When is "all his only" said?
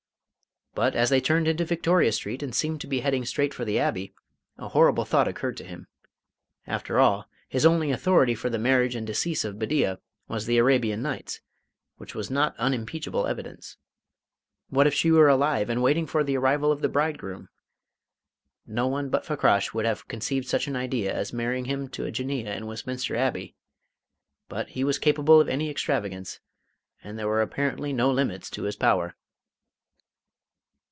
6.97-7.91